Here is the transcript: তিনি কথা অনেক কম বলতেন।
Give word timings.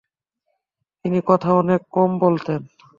তিনি 1.05 1.19
কথা 1.25 1.49
অনেক 1.53 1.81
কম 1.91 2.09
বলতেন। 2.19 2.59